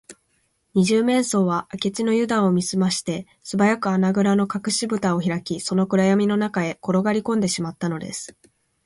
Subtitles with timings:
[0.73, 8.35] 二十面相は明智のゆだんを見すまして、すばやく穴ぐらのかくしぶたをひらき、その暗やみの中へころがりこんでしまったのです